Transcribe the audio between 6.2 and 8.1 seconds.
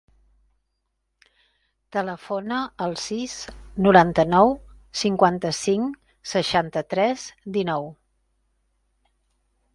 seixanta-tres, dinou.